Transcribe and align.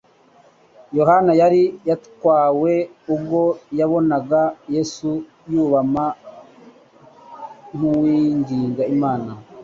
Yohana 0.97 1.31
yari 1.41 1.61
yatwawe 1.89 2.73
ubwo 3.13 3.41
yabonaga 3.79 4.41
Yesu 4.75 5.09
yubama 5.51 6.05
nk'uwinginga 7.75 8.83
Imana 8.95 9.31